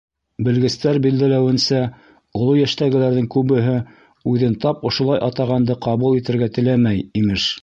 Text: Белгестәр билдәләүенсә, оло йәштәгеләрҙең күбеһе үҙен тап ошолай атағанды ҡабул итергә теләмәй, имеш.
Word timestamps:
Белгестәр 0.45 0.97
билдәләүенсә, 1.03 1.81
оло 2.41 2.55
йәштәгеләрҙең 2.61 3.29
күбеһе 3.37 3.77
үҙен 4.35 4.59
тап 4.67 4.83
ошолай 4.91 5.23
атағанды 5.31 5.81
ҡабул 5.89 6.19
итергә 6.23 6.53
теләмәй, 6.59 7.09
имеш. 7.23 7.51